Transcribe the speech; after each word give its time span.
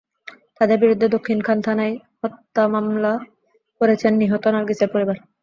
তাঁদের 0.57 0.77
বিরুদ্ধে 0.79 1.07
দক্ষিণ 1.15 1.39
খান 1.43 1.57
থানায় 1.61 1.93
হত্যা 2.21 2.63
মামলা 2.73 3.13
করেছেন 3.81 4.11
নিহত 4.21 4.43
নার্গিসের 4.53 4.89
পরিবার। 4.93 5.17